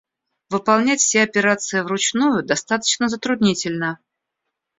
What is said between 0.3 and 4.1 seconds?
Выполнять все операции вручную достаточно затруднительно